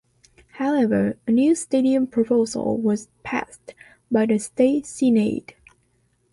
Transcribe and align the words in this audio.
However, 0.53 1.19
a 1.27 1.31
new 1.31 1.53
stadium 1.53 2.07
proposal 2.07 2.75
was 2.75 3.09
passed 3.21 3.75
by 4.11 4.25
the 4.25 4.39
State 4.39 4.87
Senate. 4.87 5.53